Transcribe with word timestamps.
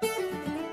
Música 0.00 0.67